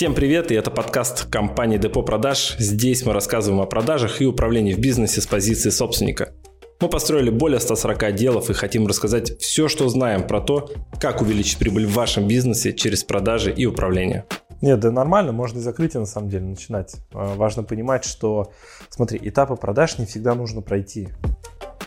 [0.00, 2.56] Всем привет, и это подкаст компании Депо Продаж.
[2.58, 6.32] Здесь мы рассказываем о продажах и управлении в бизнесе с позиции собственника.
[6.80, 11.58] Мы построили более 140 отделов и хотим рассказать все, что знаем про то, как увеличить
[11.58, 14.24] прибыль в вашем бизнесе через продажи и управление.
[14.62, 16.96] Нет, да нормально, можно и закрытие на самом деле начинать.
[17.12, 18.52] А, важно понимать, что,
[18.88, 21.10] смотри, этапы продаж не всегда нужно пройти.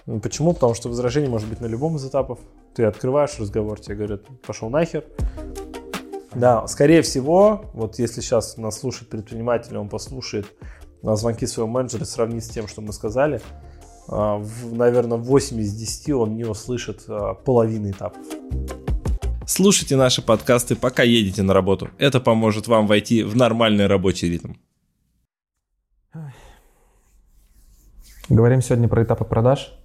[0.06, 0.54] Ну, почему?
[0.54, 2.38] Потому что возражение может быть на любом из этапов.
[2.76, 5.04] Ты открываешь разговор, тебе говорят, пошел нахер,
[6.36, 10.48] да, скорее всего, вот если сейчас нас слушает предприниматель, он послушает
[11.02, 13.42] на звонки своего менеджера, сравнит с тем, что мы сказали,
[14.08, 18.26] а, наверное, 8 из 10 он не услышит а, половины этапов.
[19.46, 21.90] Слушайте наши подкасты, пока едете на работу.
[21.98, 24.54] Это поможет вам войти в нормальный рабочий ритм.
[28.30, 29.78] Говорим сегодня про этапы продаж.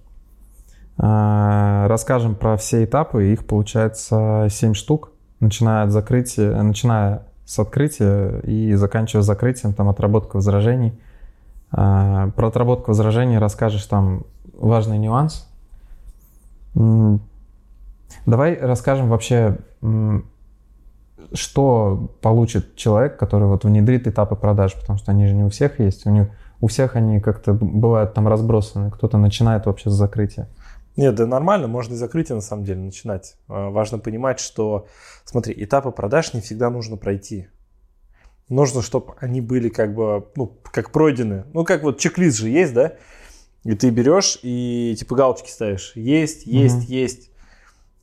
[0.97, 3.33] А, расскажем про все этапы.
[3.33, 10.35] Их получается 7 штук начиная от закрытия, начиная с открытия и заканчивая закрытием, там, отработка
[10.35, 10.93] возражений.
[11.71, 14.23] А, про отработку возражений расскажешь там
[14.53, 15.47] важный нюанс.
[18.25, 19.57] Давай расскажем вообще,
[21.33, 25.79] что получит человек, который вот внедрит этапы продаж, потому что они же не у всех
[25.79, 26.27] есть, у, них,
[26.61, 30.47] у всех они как-то бывают там разбросаны, кто-то начинает вообще с закрытия.
[30.99, 33.37] Нет, да нормально, можно и закрытие на самом деле начинать.
[33.47, 34.87] А, важно понимать, что,
[35.23, 37.47] смотри, этапы продаж не всегда нужно пройти.
[38.49, 41.45] Нужно, чтобы они были как бы, ну, как пройдены.
[41.53, 42.95] Ну, как вот чек-лист же есть, да?
[43.63, 45.93] И ты берешь и типа галочки ставишь.
[45.95, 46.93] Есть, есть, mm-hmm.
[46.93, 47.31] есть.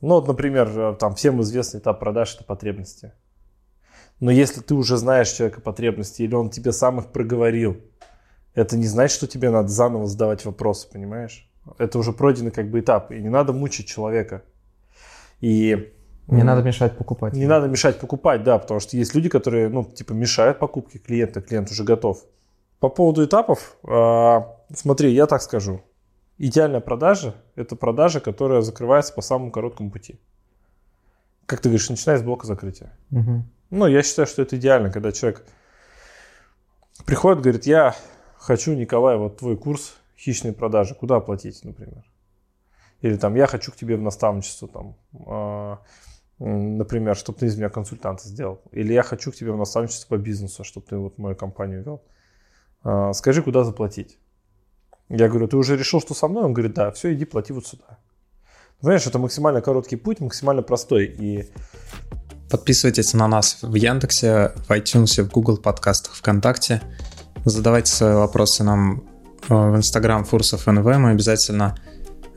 [0.01, 3.13] Ну, вот, например, э, там всем известный этап продаж– это потребности.
[4.19, 7.77] Но если ты уже знаешь человека потребности, или он тебе сам их проговорил,
[8.55, 11.46] это не значит, что тебе надо заново задавать вопросы, понимаешь?
[11.77, 14.43] Это уже пройденный как бы этап, и не надо мучить человека.
[15.41, 15.93] И
[16.27, 17.33] не надо мешать покупать.
[17.33, 21.41] Не надо мешать покупать, да, потому что есть люди, которые, ну, типа, мешают покупке клиента,
[21.41, 22.25] клиент уже готов.
[22.79, 24.41] По поводу этапов, э,
[24.73, 25.81] смотри, я так скажу.
[26.37, 30.19] Идеальная продажа– это продажа, которая закрывается по самому короткому пути.
[31.45, 32.91] Как ты говоришь, начиная с блока закрытия.
[33.11, 33.43] Угу.
[33.69, 35.45] Ну, я считаю, что это идеально, когда человек
[37.05, 37.95] приходит, говорит, я
[38.37, 42.03] хочу, Николай, вот твой курс, хищные продажи, куда оплатить, например?
[43.01, 45.77] Или там, я хочу к тебе в наставничество, там, э,
[46.39, 48.61] например, чтобы ты из меня консультанта сделал.
[48.71, 52.01] Или я хочу к тебе в наставничество по бизнесу, чтобы ты вот мою компанию вел.
[52.83, 54.17] Э, скажи, куда заплатить?
[55.09, 56.43] Я говорю, ты уже решил, что со мной?
[56.43, 57.99] Он говорит, да, все, иди плати вот сюда.
[58.81, 61.05] Знаешь, это максимально короткий путь, максимально простой.
[61.05, 61.49] И
[62.49, 66.81] Подписывайтесь на нас в Яндексе, в iTunes, в Google подкастах, ВКонтакте.
[67.43, 69.03] Задавайте свои вопросы нам
[69.49, 70.85] в Инстаграм Фурсов НВ.
[70.85, 71.77] Мы обязательно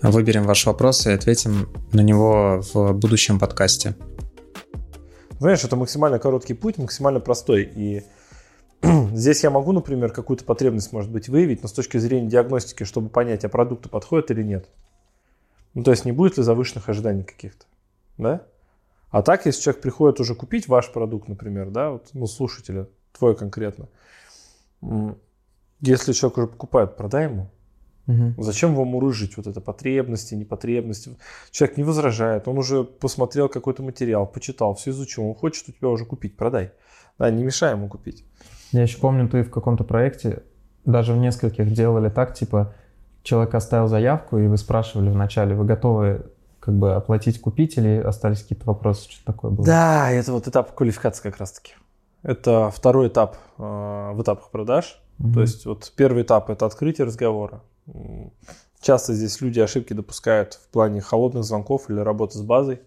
[0.03, 3.95] выберем ваш вопрос и ответим на него в будущем подкасте.
[5.39, 7.71] Знаешь, это максимально короткий путь, максимально простой.
[7.75, 8.03] И
[9.13, 13.09] здесь я могу, например, какую-то потребность, может быть, выявить, но с точки зрения диагностики, чтобы
[13.09, 14.69] понять, а продукты подходят или нет.
[15.75, 17.67] Ну, то есть не будет ли завышенных ожиданий каких-то,
[18.19, 18.43] да?
[19.11, 23.37] А так, если человек приходит уже купить ваш продукт, например, да, вот, ну, слушателя, твой
[23.37, 23.89] конкретно,
[25.81, 27.51] если человек уже покупает, продай ему.
[28.07, 28.43] Угу.
[28.43, 31.17] Зачем вам урыжить вот это потребности, непотребности?
[31.51, 35.89] Человек не возражает, он уже посмотрел какой-то материал, почитал, все изучил, он хочет у тебя
[35.89, 36.73] уже купить, продай.
[37.19, 38.25] Да, не мешай ему купить.
[38.73, 40.43] Я еще помню, ты в каком-то проекте,
[40.85, 42.75] даже в нескольких делали так, типа,
[43.23, 46.27] человек оставил заявку, и вы спрашивали вначале, вы готовы
[46.61, 49.67] как бы оплатить, купить, или остались какие-то вопросы, что такое было?
[49.67, 51.75] Да, это вот этап квалификации как раз-таки.
[52.23, 55.01] Это второй этап э, в этапах продаж.
[55.21, 55.35] Mm-hmm.
[55.35, 57.63] То есть вот первый этап это открытие разговора.
[58.81, 62.81] Часто здесь люди ошибки допускают в плане холодных звонков или работы с базой.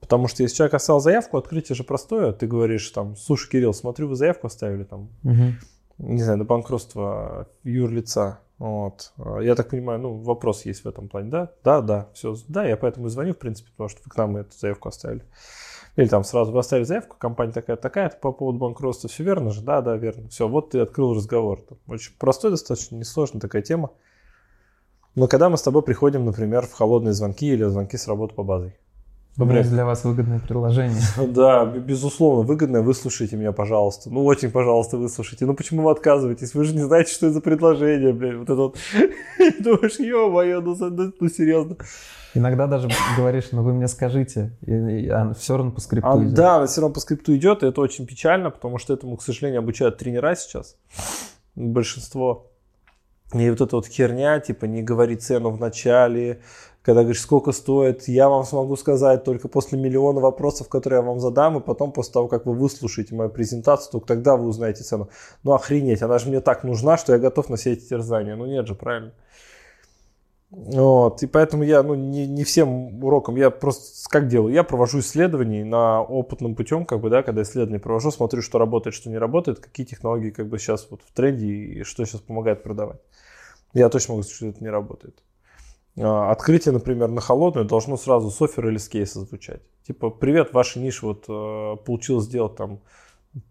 [0.00, 2.32] Потому что если человек оставил заявку, открытие же простое.
[2.32, 5.54] Ты говоришь там, слушай, Кирилл, смотрю, вы заявку оставили там, угу.
[5.98, 8.40] не знаю, на банкротство юрлица.
[8.58, 9.12] Вот.
[9.40, 11.52] Я так понимаю, ну, вопрос есть в этом плане, да?
[11.64, 12.36] Да, да, все.
[12.48, 15.24] Да, я поэтому и звоню, в принципе, потому что вы к нам эту заявку оставили.
[15.98, 19.62] Или там сразу вы оставили заявку, компания такая-такая, по поводу банкротства, все верно же?
[19.62, 20.28] Да, да, верно.
[20.28, 21.64] Все, вот ты открыл разговор.
[21.88, 23.90] Очень простой, достаточно несложная такая тема.
[25.16, 28.44] Но когда мы с тобой приходим, например, в холодные звонки или звонки с работы по
[28.44, 28.76] базе.
[29.38, 31.00] Например, есть для вас выгодное предложение.
[31.28, 32.82] Да, безусловно, выгодное.
[32.82, 34.10] Выслушайте меня, пожалуйста.
[34.10, 35.46] Ну, очень, пожалуйста, выслушайте.
[35.46, 36.54] Ну, почему вы отказываетесь?
[36.54, 38.36] Вы же не знаете, что это за предложение, блядь.
[38.36, 38.78] Вот это вот.
[39.60, 41.76] Думаешь, ё-моё, ну, ну, ну серьезно.
[42.34, 46.22] Иногда даже говоришь, ну вы мне скажите, и, и а все равно по скрипту а,
[46.22, 46.34] идет.
[46.34, 49.60] Да, все равно по скрипту идет, и это очень печально, потому что этому, к сожалению,
[49.60, 50.76] обучают тренера сейчас.
[51.54, 52.50] Большинство.
[53.34, 56.40] И вот эта вот херня, типа, не говори цену в начале,
[56.82, 61.20] когда говоришь, сколько стоит, я вам смогу сказать только после миллиона вопросов, которые я вам
[61.20, 65.10] задам, и потом после того, как вы выслушаете мою презентацию, только тогда вы узнаете цену.
[65.42, 68.36] Ну охренеть, она же мне так нужна, что я готов на все эти терзания.
[68.36, 69.12] Ну нет же, правильно.
[70.50, 74.54] Вот, и поэтому я, ну, не, не всем урокам, я просто как делаю?
[74.54, 78.94] Я провожу исследования на опытным путем, как бы, да, когда исследования провожу, смотрю, что работает,
[78.94, 82.62] что не работает, какие технологии, как бы, сейчас вот в тренде и что сейчас помогает
[82.62, 83.00] продавать.
[83.74, 85.22] Я точно могу сказать, что это не работает.
[86.00, 89.62] А, открытие, например, на холодную должно сразу с оффера или с кейса звучать.
[89.86, 92.80] Типа, привет, ваша ниша вот э, получилось сделать там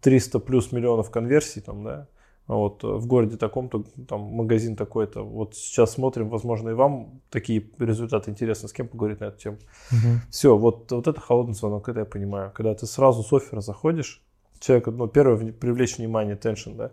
[0.00, 2.08] 300 плюс миллионов конверсий, там, да,
[2.46, 5.22] вот в городе таком-то, там магазин такой-то.
[5.22, 9.58] Вот сейчас смотрим, возможно, и вам такие результаты интересны, с кем поговорить на эту тему.
[9.92, 10.08] Угу.
[10.30, 12.50] Все, вот, вот это холодный звонок, это я понимаю.
[12.54, 14.22] Когда ты сразу с оффера заходишь,
[14.60, 16.92] человек, ну, первое, привлечь внимание, tension, да,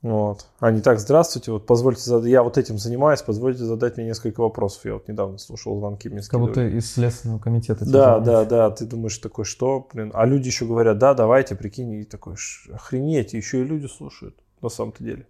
[0.00, 0.46] вот.
[0.60, 4.84] А не так, здравствуйте, вот позвольте, я вот этим занимаюсь, позвольте задать мне несколько вопросов.
[4.84, 7.84] Я вот недавно слушал звонки мне Как будто из Следственного комитета.
[7.84, 11.92] Да, да, да, ты думаешь такой, что, блин, а люди еще говорят, да, давайте, прикинь,
[11.94, 12.36] и такой,
[12.72, 15.26] охренеть, еще и люди слушают на самом-то деле.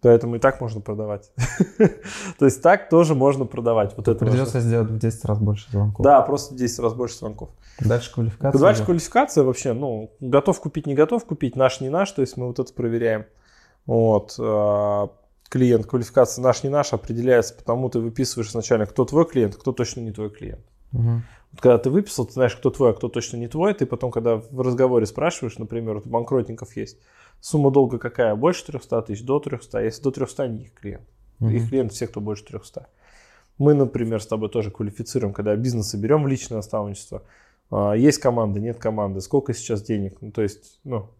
[0.00, 1.30] Поэтому и так можно продавать.
[2.38, 3.94] То есть так тоже можно продавать.
[3.96, 6.02] Вот это Придется сделать в 10 раз больше звонков.
[6.02, 7.50] Да, просто в 10 раз больше звонков.
[7.78, 8.60] Дальше квалификация.
[8.60, 12.48] Дальше квалификация вообще, ну, готов купить, не готов купить, наш, не наш, то есть мы
[12.48, 13.26] вот это проверяем.
[13.86, 14.34] Вот.
[14.38, 15.10] А,
[15.48, 20.00] клиент, квалификация наш, не наш определяется, потому ты выписываешь сначала, кто твой клиент, кто точно
[20.00, 20.64] не твой клиент.
[20.92, 21.22] Угу.
[21.52, 24.10] Вот когда ты выписал, ты знаешь, кто твой, а кто точно не твой, ты потом,
[24.10, 26.98] когда в разговоре спрашиваешь, например, вот у банкротников есть,
[27.40, 31.06] сумма долга какая, больше 300 тысяч, до 300, а если до 300, не их клиент.
[31.40, 31.50] Угу.
[31.50, 32.86] Их клиент все, кто больше 300.
[33.58, 37.22] Мы, например, с тобой тоже квалифицируем, когда бизнесы берем в личное наставничество,
[37.70, 41.10] а, есть команда, нет команды, сколько сейчас денег, ну, то есть, ну,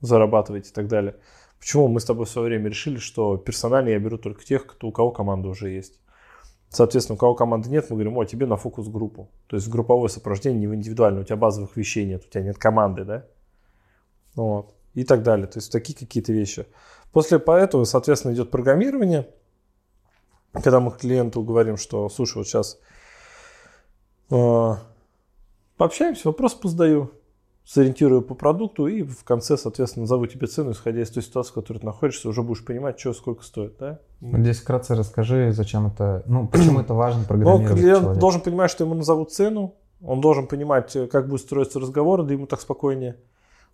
[0.00, 1.16] зарабатываете и так далее.
[1.64, 4.88] Почему мы с тобой в свое время решили, что персонально я беру только тех, кто,
[4.88, 5.98] у кого команда уже есть.
[6.68, 9.30] Соответственно, у кого команды нет, мы говорим, о, тебе на фокус-группу.
[9.46, 12.58] То есть групповое сопровождение не в индивидуальное, у тебя базовых вещей нет, у тебя нет
[12.58, 13.24] команды, да?
[14.34, 14.74] Вот.
[14.92, 15.46] И так далее.
[15.46, 16.66] То есть такие какие-то вещи.
[17.12, 19.30] После этого, соответственно, идет программирование.
[20.52, 22.78] Когда мы клиенту говорим, что, слушай, вот сейчас
[24.30, 24.74] э,
[25.78, 27.10] пообщаемся, вопрос позадаю
[27.64, 31.54] сориентирую по продукту и в конце, соответственно, назову тебе цену, исходя из той ситуации, в
[31.54, 34.00] которой ты находишься, уже будешь понимать, что сколько стоит, да?
[34.20, 38.20] Здесь вкратце расскажи, зачем это, ну, почему это важно ну, программировать Ну, клиент человека.
[38.20, 42.46] должен понимать, что ему назовут цену, он должен понимать, как будет строиться разговор, да ему
[42.46, 43.16] так спокойнее.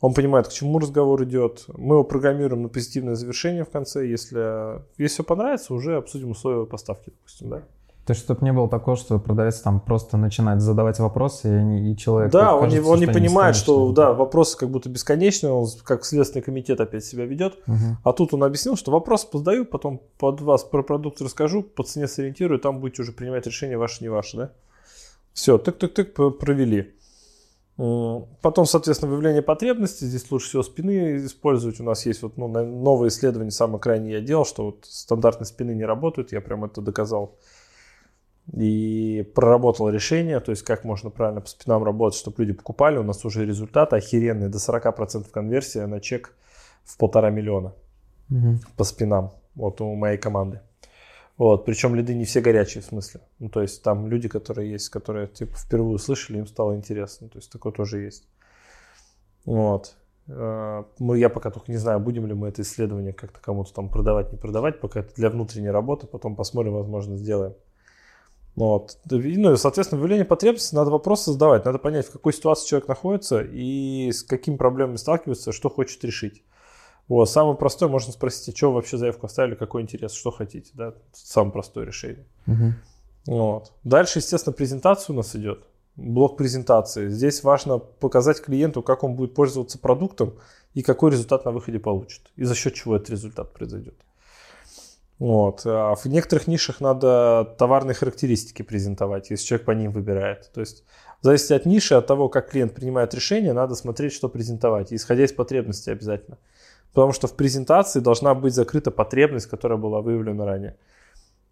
[0.00, 1.64] Он понимает, к чему разговор идет.
[1.68, 4.06] Мы его программируем на позитивное завершение в конце.
[4.06, 7.62] Если, если все понравится, уже обсудим условия поставки, допустим, да?
[8.06, 11.96] То есть, чтобы не было такого, что продавец там просто начинает задавать вопросы, и, и
[11.96, 12.32] человек...
[12.32, 16.04] Да, он, кажется, не, он не понимает, что да, вопросы как будто бесконечные, он как
[16.04, 17.58] Следственный комитет опять себя ведет.
[17.66, 17.98] Угу.
[18.02, 22.08] А тут он объяснил, что вопрос задаю, потом под вас про продукт расскажу, по цене
[22.08, 24.52] сориентирую, там будете уже принимать решение ваше, не ваше, да?
[25.32, 26.94] Все, тык-тык-тык провели.
[28.42, 30.04] Потом, соответственно, выявление потребностей.
[30.04, 31.80] Здесь лучше всего спины использовать.
[31.80, 35.70] У нас есть вот ну, новое исследование, самое крайнее я делал, что вот стандартные спины
[35.70, 36.30] не работают.
[36.32, 37.38] Я прям это доказал
[38.52, 42.98] и проработал решение, то есть как можно правильно по спинам работать, чтобы люди покупали.
[42.98, 46.34] У нас уже результаты охеренные, до 40% конверсия на чек
[46.84, 47.74] в полтора миллиона
[48.30, 48.58] угу.
[48.76, 50.60] по спинам, вот у моей команды.
[51.36, 53.22] Вот, причем лиды не все горячие в смысле.
[53.38, 57.28] Ну, то есть там люди, которые есть, которые типа впервые услышали, им стало интересно.
[57.28, 58.28] То есть такое тоже есть.
[59.46, 59.94] Вот.
[60.28, 63.88] Э, мы, я пока только не знаю, будем ли мы это исследование как-то кому-то там
[63.88, 67.54] продавать, не продавать, пока это для внутренней работы, потом посмотрим, возможно, сделаем.
[68.60, 68.98] Вот.
[69.08, 71.64] Ну и, соответственно, выявление потребностей надо вопросы задавать.
[71.64, 76.42] Надо понять, в какой ситуации человек находится и с какими проблемами сталкивается, что хочет решить.
[77.08, 77.30] Вот.
[77.30, 80.72] Самое простое, можно спросить, а что вы вообще заявку оставили, какой интерес, что хотите.
[80.74, 80.92] Да?
[81.14, 82.26] Самое простое решение.
[82.46, 83.34] Угу.
[83.34, 83.72] Вот.
[83.82, 85.64] Дальше, естественно, презентация у нас идет.
[85.96, 87.08] Блок презентации.
[87.08, 90.34] Здесь важно показать клиенту, как он будет пользоваться продуктом
[90.74, 92.30] и какой результат на выходе получит.
[92.36, 93.94] И за счет чего этот результат произойдет.
[95.20, 95.62] Вот.
[95.66, 100.50] А в некоторых нишах надо товарные характеристики презентовать, если человек по ним выбирает.
[100.54, 100.82] То есть
[101.20, 105.22] в зависимости от ниши, от того, как клиент принимает решение, надо смотреть, что презентовать, исходя
[105.22, 106.38] из потребностей обязательно.
[106.94, 110.78] Потому что в презентации должна быть закрыта потребность, которая была выявлена ранее.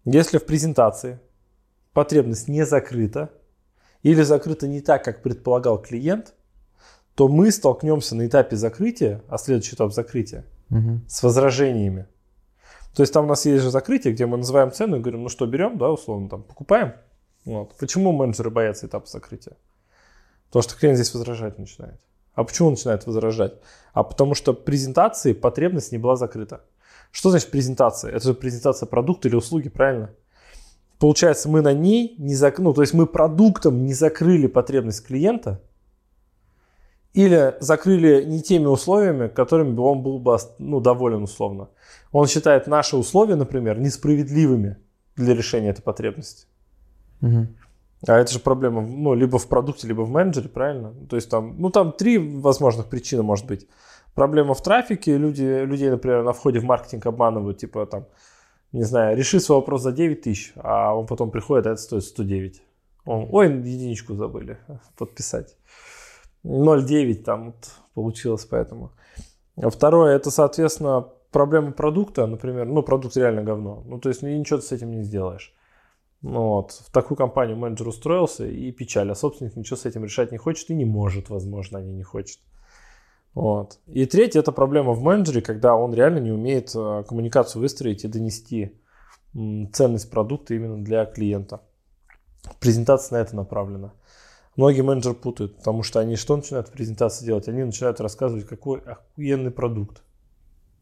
[0.03, 1.19] Если в презентации
[1.93, 3.29] потребность не закрыта
[4.01, 6.33] или закрыта не так, как предполагал клиент,
[7.13, 11.01] то мы столкнемся на этапе закрытия, а следующий этап закрытия, угу.
[11.07, 12.07] с возражениями.
[12.99, 15.29] То есть там у нас есть же закрытие, где мы называем цену и говорим, ну
[15.29, 16.95] что, берем, да, условно, там, покупаем.
[17.45, 17.73] Вот.
[17.79, 19.53] Почему менеджеры боятся этапа закрытия?
[20.47, 21.97] Потому что клиент здесь возражать начинает.
[22.33, 23.53] А почему он начинает возражать?
[23.93, 26.65] А потому что презентации потребность не была закрыта.
[27.11, 28.11] Что значит презентация?
[28.11, 30.09] Это же презентация продукта или услуги, правильно?
[30.99, 32.59] Получается, мы на ней не зак...
[32.59, 35.61] ну, то есть мы продуктом не закрыли потребность клиента
[37.13, 41.69] или закрыли не теми условиями, которыми бы он был бы ну, доволен условно.
[42.11, 44.77] Он считает наши условия, например, несправедливыми
[45.15, 46.47] для решения этой потребности.
[47.21, 47.47] Угу.
[48.07, 50.93] А это же проблема, ну, либо в продукте, либо в менеджере, правильно?
[51.09, 53.67] То есть там, ну, там три возможных причины может быть.
[54.15, 58.05] Проблема в трафике, люди, людей, например, на входе в маркетинг обманывают, типа там,
[58.71, 62.03] не знаю, реши свой вопрос за 9 тысяч, а он потом приходит, а это стоит
[62.03, 62.61] 109.
[63.05, 64.57] Он, ой, единичку забыли
[64.97, 65.57] подписать.
[66.43, 68.91] 0,9 там вот получилось поэтому.
[69.61, 73.83] А второе, это, соответственно, проблема продукта, например, ну, продукт реально говно.
[73.85, 75.53] Ну, то есть ничего ты с этим не сделаешь.
[76.21, 76.71] Ну, вот.
[76.71, 80.69] В такую компанию менеджер устроился и печаль, а собственник ничего с этим решать не хочет
[80.69, 82.39] и не может, возможно, они не хочет.
[83.33, 83.79] Вот.
[83.87, 88.07] И третье, это проблема в менеджере, когда он реально не умеет э, коммуникацию выстроить и
[88.07, 88.75] донести
[89.71, 91.61] ценность продукта именно для клиента.
[92.59, 93.93] Презентация на это направлена.
[94.59, 97.47] Многие менеджеры путают, потому что они что начинают в презентации делать?
[97.47, 100.01] Они начинают рассказывать, какой охуенный продукт.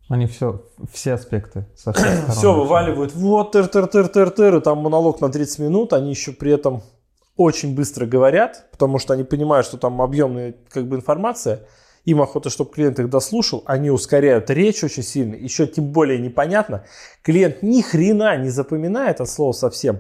[0.10, 3.14] Они все, все аспекты со всех Все вываливают.
[3.14, 4.56] Вот, тыр, тыр, тыр, тыр, тыр.
[4.56, 5.94] И там монолог на 30 минут.
[5.94, 6.82] Они еще при этом
[7.36, 11.68] очень быстро говорят, потому что они понимают, что там объемная как бы информация.
[12.04, 13.62] Им охота, чтобы клиент их дослушал.
[13.68, 15.36] Они ускоряют речь очень сильно.
[15.36, 16.84] Еще тем более непонятно.
[17.22, 20.00] Клиент ни хрена не запоминает от слова совсем.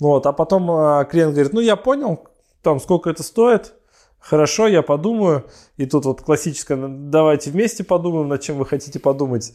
[0.00, 2.29] Вот, а потом э, клиент говорит, ну я понял,
[2.62, 3.74] там сколько это стоит,
[4.20, 5.46] Хорошо, я подумаю.
[5.78, 9.54] И тут вот классическое, давайте вместе подумаем, над чем вы хотите подумать.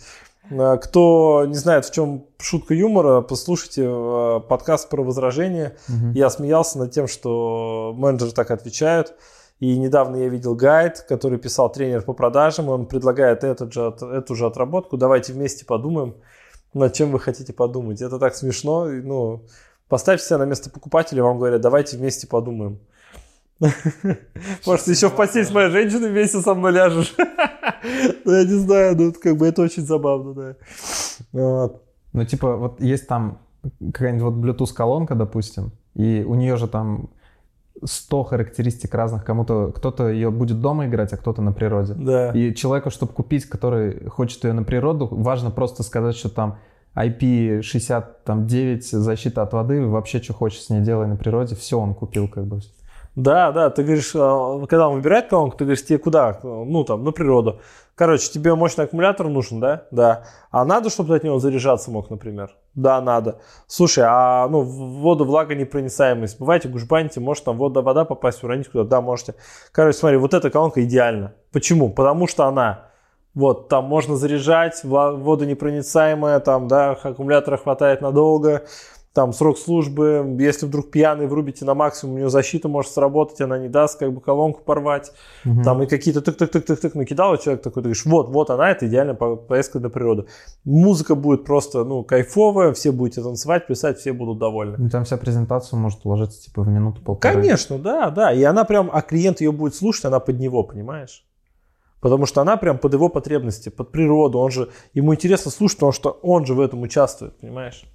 [0.52, 5.78] А, кто не знает, в чем шутка юмора, послушайте а, подкаст про возражение.
[5.88, 6.14] Угу.
[6.14, 9.14] Я смеялся над тем, что менеджеры так отвечают.
[9.60, 14.36] И недавно я видел гайд, который писал тренер по продажам, он предлагает этот же, эту
[14.36, 14.98] же отработку.
[14.98, 16.16] Давайте вместе подумаем,
[16.74, 18.02] над чем вы хотите подумать.
[18.02, 18.86] Это так смешно.
[18.86, 19.46] Ну,
[19.88, 22.80] поставьте себя на место покупателя, вам говорят, давайте вместе подумаем.
[24.66, 27.16] Может, еще в постель с моей женщиной вместе со мной ляжешь.
[28.26, 30.56] Ну, я не знаю, ну, как бы это очень забавно, да.
[31.32, 31.84] Вот.
[32.14, 33.40] Ну, типа, вот есть там
[33.80, 37.10] какая-нибудь вот Bluetooth-колонка, допустим, и у нее же там
[37.84, 39.24] 100 характеристик разных.
[39.24, 41.94] Кому-то, кто-то ее будет дома играть, а кто-то на природе.
[41.94, 42.32] Да.
[42.32, 46.58] И человеку, чтобы купить, который хочет ее на природу, важно просто сказать, что там
[46.96, 52.28] IP69, защита от воды, вообще что хочешь с ней делай на природе, все он купил
[52.28, 52.62] как бы.
[53.16, 56.40] Да, да, ты говоришь, а, когда он выбирает колонку, ты говоришь, тебе куда?
[56.44, 57.62] Ну, там, на природу.
[57.96, 59.86] Короче, тебе мощный аккумулятор нужен, да?
[59.90, 60.26] Да.
[60.52, 62.52] А надо, чтобы ты от него заряжаться мог, например?
[62.74, 63.40] Да, надо.
[63.68, 66.38] Слушай, а ну, вода, влага, непроницаемость.
[66.40, 68.90] Бываете, гужбаните, может там вода, вода попасть, уронить куда-то?
[68.90, 69.36] Да, можете.
[69.72, 71.36] Короче, смотри, вот эта колонка идеальна.
[71.54, 71.90] Почему?
[71.90, 72.90] Потому что она
[73.34, 78.64] вот, там можно заряжать, водонепроницаемая, там, да, аккумулятора хватает надолго,
[79.16, 83.58] там срок службы, если вдруг пьяный врубите на максимум, у него защита может сработать, она
[83.58, 85.14] не даст как бы колонку порвать,
[85.46, 85.64] угу.
[85.64, 89.16] там и какие-то тык-тык-тык-тык-тык накидал, и человек такой, ты говоришь, вот, вот она, это идеальная
[89.16, 90.28] поездка на природу.
[90.66, 94.76] Музыка будет просто, ну, кайфовая, все будете танцевать, писать, все будут довольны.
[94.78, 97.34] Ну, там вся презентация может уложиться типа в минуту-полтора.
[97.36, 101.26] Конечно, да, да, и она прям, а клиент ее будет слушать, она под него, понимаешь?
[102.02, 105.94] Потому что она прям под его потребности, под природу, он же, ему интересно слушать, потому
[105.94, 107.86] что он же в этом участвует, понимаешь?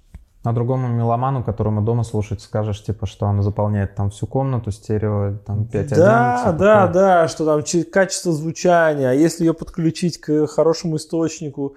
[0.43, 5.37] А другому меломану, которому дома слушать, скажешь, типа, что она заполняет там всю комнату, стерео,
[5.45, 5.89] там 5.1.
[5.89, 6.93] Да, типа, да, такое.
[6.93, 11.75] да, что там качество звучания, а если ее подключить к хорошему источнику,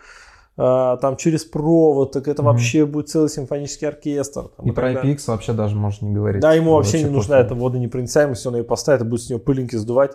[0.56, 2.44] а, там через провод, так это mm-hmm.
[2.44, 4.49] вообще будет целый симфонический оркестр.
[4.56, 6.40] Там, и, и про IPX вообще даже можно не говорить.
[6.40, 9.76] Да, ему вообще не нужна эта водонепроницаемость, он ее поставит и будет с нее пылинки
[9.76, 10.12] сдувать,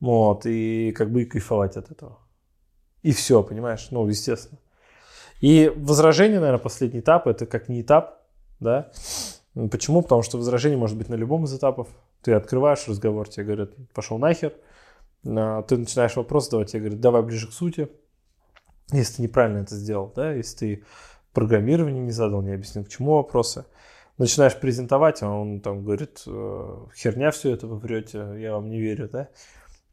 [0.00, 2.18] вот, и как бы и кайфовать от этого.
[3.02, 4.58] И все, понимаешь, ну, естественно.
[5.40, 8.22] И возражение, наверное, последний этап, это как не этап,
[8.60, 8.90] да.
[9.70, 10.02] Почему?
[10.02, 11.88] Потому что возражение может быть на любом из этапов.
[12.22, 14.52] Ты открываешь разговор, тебе говорят, пошел нахер.
[15.26, 17.88] А, ты начинаешь вопрос задавать, тебе говорят, давай ближе к сути.
[18.92, 20.84] Если ты неправильно это сделал, да, если ты
[21.32, 23.64] программирование не задал, не объяснил, к чему вопросы.
[24.18, 28.78] Начинаешь презентовать, а он там говорит, «Э, херня все это вы врете, я вам не
[28.78, 29.28] верю, да.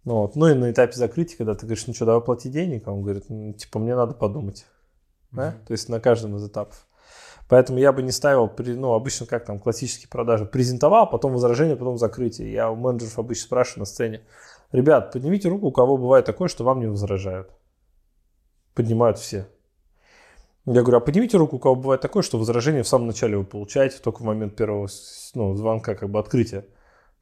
[0.03, 0.35] Ну, вот.
[0.35, 3.03] ну и на этапе закрытия, когда ты говоришь, ну что, давай плати денег, а он
[3.03, 4.65] говорит, ну, типа, мне надо подумать
[5.31, 5.49] да?
[5.49, 5.65] Mm-hmm.
[5.67, 6.87] то есть на каждом из этапов.
[7.49, 11.77] Поэтому я бы не ставил, при, ну, обычно как там классические продажи, презентовал, потом возражение,
[11.77, 12.51] потом закрытие.
[12.51, 14.21] Я у менеджеров обычно спрашиваю на сцене,
[14.71, 17.49] ребят, поднимите руку, у кого бывает такое, что вам не возражают.
[18.73, 19.47] Поднимают все.
[20.65, 23.45] Я говорю, а поднимите руку, у кого бывает такое, что возражение в самом начале вы
[23.45, 24.89] получаете, только в момент первого
[25.33, 26.65] ну, звонка, как бы открытия.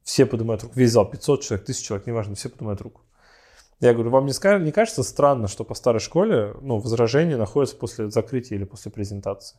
[0.02, 3.02] Все поднимают руку, весь зал, 500 человек, 1000 человек, неважно, все поднимают руку.
[3.80, 8.10] Я говорю, вам не, не кажется странно, что по старой школе ну, возражения находятся после
[8.10, 9.58] закрытия или после презентации?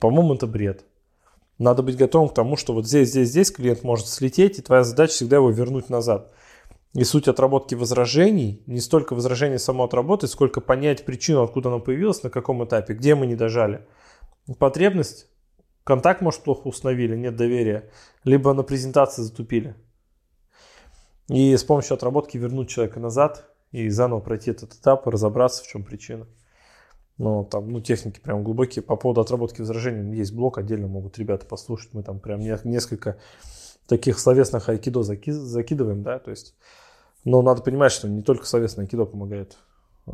[0.00, 0.84] По-моему, это бред.
[1.58, 4.82] Надо быть готовым к тому, что вот здесь, здесь, здесь клиент может слететь, и твоя
[4.82, 6.32] задача всегда его вернуть назад.
[6.94, 12.22] И суть отработки возражений, не столько возражение само отработать, сколько понять причину, откуда оно появилось,
[12.22, 13.86] на каком этапе, где мы не дожали.
[14.58, 15.28] Потребность,
[15.84, 17.90] контакт, может, плохо установили, нет доверия,
[18.24, 19.76] либо на презентации затупили.
[21.30, 25.84] И с помощью отработки вернуть человека назад и заново пройти этот этап, разобраться, в чем
[25.84, 26.26] причина.
[27.18, 28.82] Но там, ну, техники прям глубокие.
[28.82, 31.94] По поводу отработки возражений есть блок, отдельно могут ребята послушать.
[31.94, 33.18] Мы там прям несколько
[33.86, 36.56] таких словесных айкидо заки- закидываем, да, то есть.
[37.24, 39.56] Но надо понимать, что не только словесное айкидо помогает
[40.08, 40.12] э,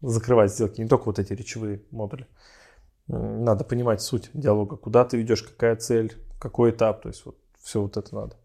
[0.00, 2.26] закрывать сделки, не только вот эти речевые модули.
[3.08, 7.82] Надо понимать суть диалога, куда ты ведешь, какая цель, какой этап, то есть вот все
[7.82, 8.36] вот это надо.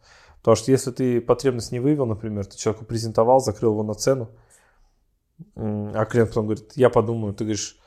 [0.49, 4.31] Потому что если ты потребность не вывел, например, ты человеку презентовал, закрыл его на цену,
[5.55, 7.77] а клиент потом говорит, я подумаю, ты говоришь,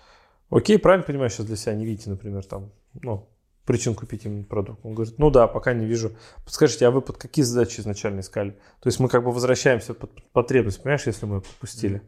[0.49, 3.28] окей, правильно понимаю, сейчас для себя не видите, например, там, ну,
[3.64, 4.78] причин купить именно продукт.
[4.85, 6.12] Он говорит, ну да, пока не вижу.
[6.45, 8.52] Подскажите, а вы под какие задачи изначально искали?
[8.81, 12.00] То есть мы как бы возвращаемся под потребность, понимаешь, если мы пропустили.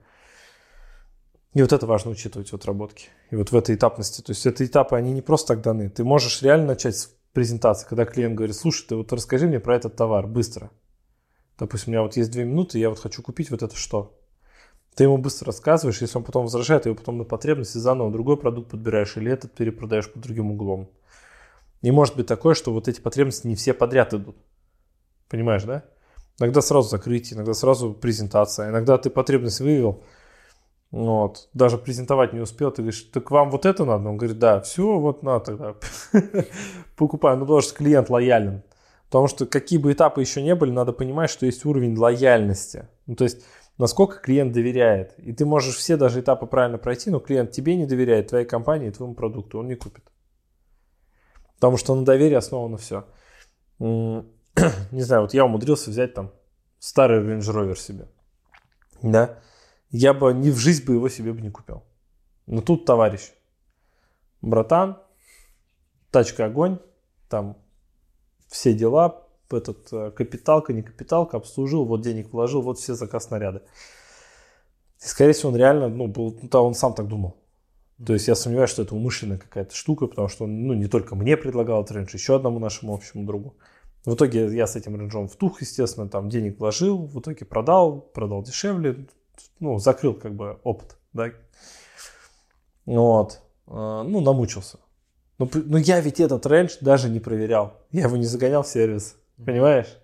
[1.55, 3.09] И вот это важно учитывать в отработке.
[3.33, 4.23] И вот в этой этапности.
[4.23, 5.91] То есть это этапы, они не просто так даны.
[5.91, 9.77] Ты можешь реально начать с презентации, когда клиент говорит, слушай, ты вот расскажи мне про
[9.77, 10.71] этот товар быстро.
[11.59, 14.19] Допустим, у меня вот есть две минуты, я вот хочу купить вот это что.
[14.95, 18.37] Ты ему быстро рассказываешь, если он потом возражает, ты его потом на потребности заново другой
[18.37, 20.91] продукт подбираешь или этот перепродаешь под другим углом.
[21.83, 24.37] И может быть такое, что вот эти потребности не все подряд идут.
[25.29, 25.85] Понимаешь, да?
[26.39, 30.05] Иногда сразу закрытие, иногда сразу презентация, иногда ты потребность вывел,
[30.95, 34.09] вот, даже презентовать не успел, ты говоришь, так вам вот это надо?
[34.09, 35.75] Он говорит, да, все, вот надо тогда.
[36.97, 38.63] Покупаю, ну потому что клиент лоялен.
[39.07, 42.87] Потому что какие бы этапы еще не были, надо понимать, что есть уровень лояльности.
[43.07, 43.45] Ну, то есть,
[43.77, 45.19] насколько клиент доверяет.
[45.19, 48.91] И ты можешь все даже этапы правильно пройти, но клиент тебе не доверяет, твоей компании,
[48.91, 50.05] твоему продукту, он не купит.
[51.57, 53.05] Потому что на доверии основано все.
[53.81, 56.31] Не знаю, вот я умудрился взять там
[56.79, 58.07] старый Range Rover себе.
[59.03, 59.41] Да.
[59.97, 61.85] Я бы ни в жизнь бы его себе бы не купил.
[62.47, 63.31] Но тут товарищ.
[64.43, 64.99] Братан,
[66.11, 66.81] тачка огонь,
[67.29, 67.57] там
[68.49, 73.63] все дела, этот э, капиталка, не капиталка, обслужил, вот денег вложил, вот все заказ снаряды.
[75.01, 77.37] И, скорее всего, он реально, ну, был, ну, он сам так думал.
[78.05, 81.15] То есть я сомневаюсь, что это умышленная какая-то штука, потому что он ну, не только
[81.15, 83.55] мне предлагал этот Range, еще одному нашему общему другу.
[84.05, 88.01] В итоге я с этим Range ом втух, естественно, там денег вложил, в итоге продал,
[88.01, 89.07] продал дешевле,
[89.61, 91.31] ну, закрыл как бы опыт, да.
[92.87, 93.41] Вот.
[93.67, 94.79] А, ну, намучился.
[95.39, 97.81] Но, но я ведь этот Range даже не проверял.
[97.91, 99.17] Я его не загонял в сервис.
[99.45, 99.99] Понимаешь?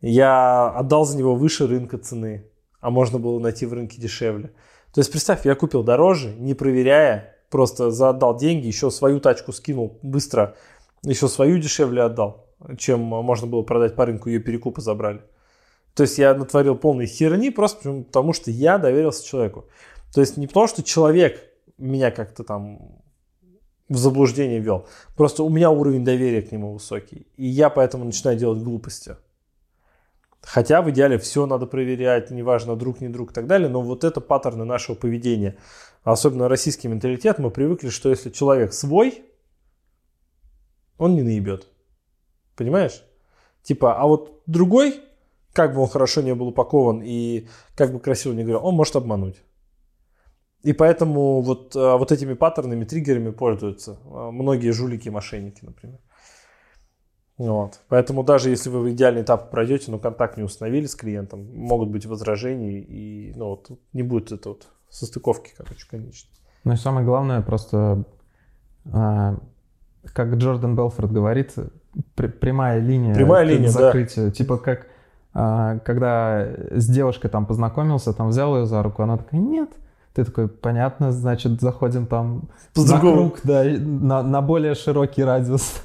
[0.00, 2.46] Я отдал за него выше рынка цены,
[2.80, 4.48] а можно было найти в рынке дешевле.
[4.94, 9.98] То есть представь, я купил дороже, не проверяя, просто заотдал деньги, еще свою тачку скинул
[10.02, 10.56] быстро,
[11.02, 12.46] еще свою дешевле отдал,
[12.78, 15.20] чем можно было продать по рынку, ее перекупы забрали.
[15.94, 19.66] То есть я натворил полной херни просто потому, что я доверился человеку.
[20.14, 21.44] То есть не потому, что человек
[21.78, 23.00] меня как-то там
[23.88, 24.86] в заблуждение вел.
[25.16, 27.26] Просто у меня уровень доверия к нему высокий.
[27.36, 29.16] И я поэтому начинаю делать глупости.
[30.42, 34.04] Хотя в идеале все надо проверять, неважно, друг, не друг и так далее, но вот
[34.04, 35.58] это паттерны нашего поведения.
[36.02, 39.22] Особенно российский менталитет, мы привыкли, что если человек свой,
[40.96, 41.66] он не наебет.
[42.56, 43.02] Понимаешь?
[43.62, 45.00] Типа, а вот другой,
[45.52, 48.96] как бы он хорошо не был упакован и как бы красиво не говорил, он может
[48.96, 49.42] обмануть.
[50.62, 55.98] И поэтому вот, а, вот этими паттернами, триггерами пользуются а, многие жулики и мошенники, например.
[57.38, 57.80] Вот.
[57.88, 61.88] Поэтому даже если вы в идеальный этап пройдете, но контакт не установили с клиентом, могут
[61.88, 66.28] быть возражения, и ну, вот, не будет это вот состыковки, короче, конечно.
[66.64, 68.04] Ну и самое главное, просто,
[68.92, 69.38] а,
[70.04, 71.54] как Джордан Белфорд говорит,
[72.14, 74.26] прямая линия прямая линия, закрытия.
[74.26, 74.30] Да.
[74.30, 74.88] Типа как,
[75.32, 79.70] когда с девушкой там познакомился, там взял ее за руку, она такая, нет,
[80.14, 85.82] ты такой, понятно, значит, заходим там По на круг, да, на, на более широкий радиус.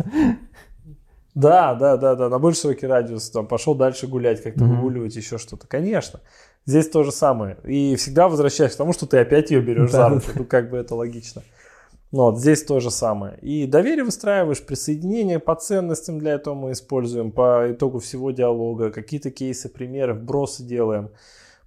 [1.36, 4.76] Да, да, да, да, на больше широкий радиус, там, пошел дальше гулять, как-то mm-hmm.
[4.76, 5.68] выгуливать, еще что-то.
[5.68, 6.22] Конечно,
[6.66, 7.58] здесь то же самое.
[7.66, 10.26] И всегда возвращаешься к тому, что ты опять ее берешь за руку.
[10.34, 11.44] Ну, как бы это логично.
[12.16, 13.38] Ну, вот здесь то же самое.
[13.42, 19.32] И доверие выстраиваешь, присоединение по ценностям для этого мы используем, по итогу всего диалога, какие-то
[19.32, 21.10] кейсы, примеры, вбросы делаем,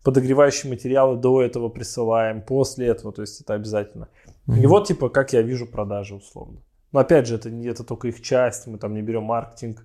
[0.02, 4.08] подогревающие материалы до этого присылаем, после этого, то есть это обязательно.
[4.46, 4.60] Mm-hmm.
[4.62, 6.62] И вот, типа, как я вижу продажи условно.
[6.92, 9.84] Но опять же, это, это только их часть, мы там не берем маркетинг,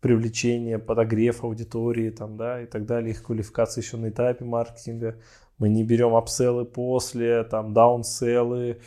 [0.00, 5.16] привлечение, подогрев аудитории там, да, и так далее, их квалификация еще на этапе маркетинга.
[5.58, 8.80] Мы не берем апселлы после, там, даунселлы,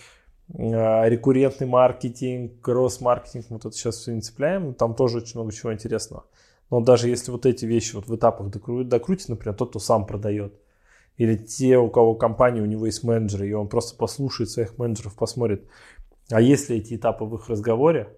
[0.53, 6.25] рекуррентный маркетинг, кросс-маркетинг, вот это сейчас все не цепляем, там тоже очень много чего интересного.
[6.69, 10.05] Но даже если вот эти вещи вот в этапах докрутить, докрутить, например, тот, кто сам
[10.05, 10.53] продает,
[11.17, 15.15] или те, у кого компания, у него есть менеджеры, и он просто послушает своих менеджеров,
[15.15, 15.67] посмотрит,
[16.31, 18.09] а если эти этапы в их разговоре,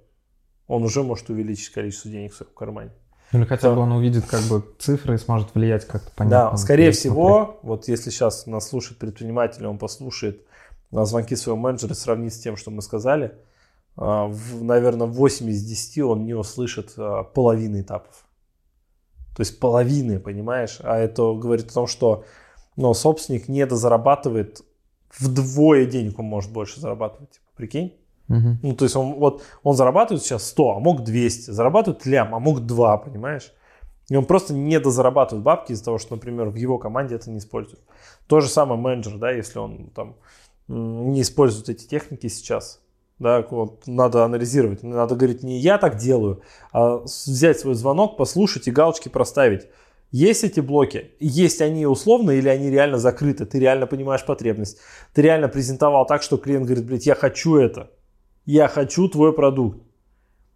[0.67, 2.91] он уже может увеличить количество денег в своем кармане.
[3.31, 6.51] Или хотя бы он увидит как бы цифры и сможет влиять как-то понятно.
[6.51, 10.45] Да, скорее всего, вот если сейчас нас слушает предприниматель, он послушает
[10.91, 13.37] звонки своего менеджера и сравнит с тем, что мы сказали,
[13.97, 18.25] а, наверное, 8 из 10 он не услышит а, половины этапов.
[19.35, 20.79] То есть половины, понимаешь?
[20.81, 22.23] А это говорит о том, что
[22.75, 24.61] ну, собственник не дозарабатывает
[25.17, 27.31] вдвое денег, он может больше зарабатывать.
[27.31, 27.97] Типа, прикинь?
[28.27, 28.59] Мгм.
[28.63, 31.51] Ну, то есть он, вот, он зарабатывает сейчас 100, а мог 200.
[31.51, 33.53] Зарабатывает лям, а мог 2, понимаешь?
[34.09, 37.39] И он просто не дозарабатывает бабки из-за того, что, например, в его команде это не
[37.39, 37.83] используют.
[38.27, 40.15] То же самое менеджер, да, если он там
[40.67, 42.81] не использует эти техники сейчас,
[43.19, 44.83] да, вот надо анализировать.
[44.83, 46.41] Надо говорить, не я так делаю,
[46.73, 49.67] а взять свой звонок, послушать и галочки проставить.
[50.11, 54.77] Есть эти блоки, есть они условно или они реально закрыты, ты реально понимаешь потребность,
[55.13, 57.91] ты реально презентовал так, что клиент говорит, блядь, я хочу это,
[58.45, 59.79] я хочу твой продукт.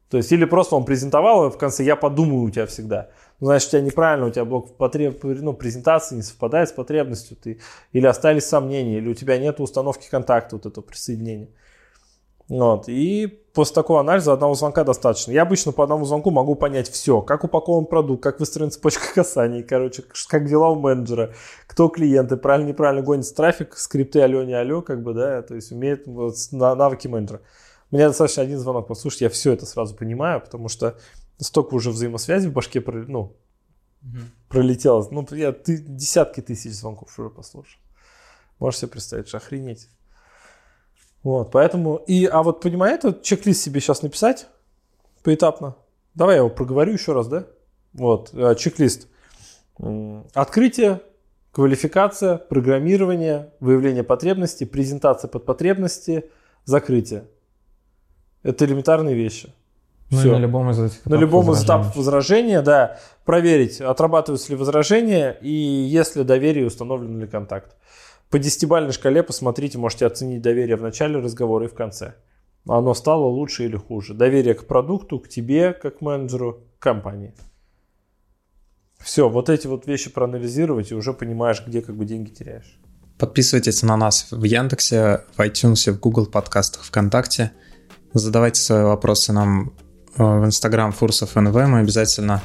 [0.10, 3.10] То есть, или просто он презентовал, и в конце я подумаю у тебя всегда.
[3.40, 5.24] Значит, у тебя неправильно, у тебя блок потреб...
[5.24, 7.60] ну, презентации не совпадает с потребностью, ты...
[7.94, 11.50] или остались сомнения, или у тебя нет установки контакта, вот этого присоединения.
[12.50, 12.90] Вот.
[12.90, 15.32] И после такого анализа одного звонка достаточно.
[15.32, 17.22] Я обычно по одному звонку могу понять все.
[17.22, 21.34] Как упакован продукт, как выстроена цепочка касаний, короче, как дела у менеджера,
[21.68, 25.72] кто клиенты, правильно, неправильно гонится трафик, скрипты алло, не алло, как бы, да, то есть
[25.72, 27.42] умеет вот, навыки менеджера.
[27.92, 30.98] Мне достаточно один звонок послушать, я все это сразу понимаю, потому что
[31.40, 33.36] столько уже взаимосвязи в башке ну,
[34.48, 35.08] пролетело.
[35.12, 37.80] Ну, я ты, десятки тысяч звонков уже послушал.
[38.60, 39.90] Можешь себе представить, что охренеть.
[41.24, 44.48] Вот, поэтому, и, а вот понимаешь, этот чек-лист себе сейчас написать
[45.24, 45.76] поэтапно.
[46.14, 47.46] Давай я его проговорю еще раз, да?
[47.94, 49.08] Вот, э, чек-лист.
[50.34, 51.02] Открытие,
[51.52, 56.30] квалификация, программирование, выявление потребностей, презентация под потребности,
[56.66, 57.26] закрытие.
[58.44, 59.54] Это элементарные вещи.
[60.12, 60.32] Ну и Всё.
[60.32, 61.66] на любом из этих На этапов любом из возражения.
[61.66, 67.76] этапов возражения, да, проверить, отрабатываются ли возражения и если доверие, установлен ли контакт.
[68.30, 72.16] По десятибалльной шкале посмотрите, можете оценить доверие в начале разговора и в конце.
[72.68, 74.14] Оно стало лучше или хуже.
[74.14, 77.34] Доверие к продукту, к тебе, как менеджеру, к компании.
[79.00, 82.80] Все, вот эти вот вещи проанализировать и уже понимаешь, где как бы деньги теряешь.
[83.18, 87.52] Подписывайтесь на нас в Яндексе, в iTunes, в Google подкастах, ВКонтакте.
[88.14, 89.74] Задавайте свои вопросы нам
[90.18, 91.54] в Instagram Фурсов НВ.
[91.54, 92.42] Мы обязательно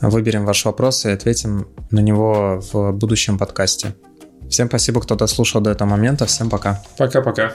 [0.00, 3.94] выберем ваш вопрос и ответим на него в будущем подкасте.
[4.48, 6.26] Всем спасибо, кто дослушал до этого момента.
[6.26, 6.82] Всем пока.
[6.98, 7.52] Пока-пока.